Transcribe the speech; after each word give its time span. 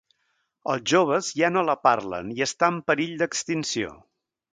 Els 0.71 0.85
joves 0.91 1.27
ja 1.41 1.51
no 1.51 1.63
la 1.67 1.75
parlen 1.87 2.31
i 2.37 2.41
està 2.47 2.71
en 2.77 2.81
perill 2.89 3.13
d'extinció. 3.21 3.93